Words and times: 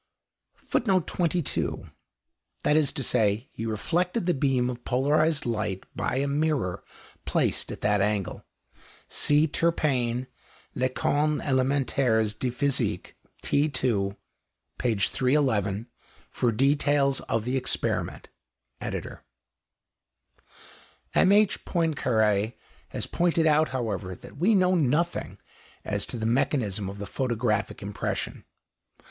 [Footnote 0.55 1.05
22: 1.05 1.91
That 2.63 2.75
is 2.75 2.91
to 2.91 3.03
say, 3.03 3.49
he 3.53 3.67
reflected 3.67 4.25
the 4.25 4.33
beam 4.33 4.67
of 4.67 4.83
polarized 4.83 5.45
light 5.45 5.83
by 5.95 6.15
a 6.15 6.27
mirror 6.27 6.83
placed 7.25 7.71
at 7.71 7.81
that 7.81 8.01
angle. 8.01 8.43
See 9.07 9.45
Turpain, 9.47 10.25
Leçons 10.75 11.39
élementaires 11.43 12.33
de 12.39 12.49
Physique, 12.49 13.15
t. 13.43 13.65
ii. 13.83 14.13
p. 14.79 14.95
311, 14.95 15.85
for 16.31 16.51
details 16.51 17.19
of 17.29 17.45
the 17.45 17.55
experiment. 17.55 18.29
ED.] 18.81 19.19
M.H. 21.13 21.63
Poincaré 21.63 22.53
has 22.89 23.05
pointed 23.05 23.45
out, 23.45 23.69
however, 23.69 24.15
that 24.15 24.37
we 24.37 24.55
know 24.55 24.73
nothing 24.73 25.37
as 25.85 26.07
to 26.07 26.17
the 26.17 26.25
mechanism 26.25 26.89
of 26.89 26.97
the 26.97 27.05
photographic 27.05 27.83
impression. 27.83 28.45